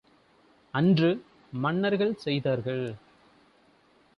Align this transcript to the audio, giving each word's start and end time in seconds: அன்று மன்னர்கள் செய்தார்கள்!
அன்று 0.73 1.09
மன்னர்கள் 1.53 2.15
செய்தார்கள்! 2.15 2.85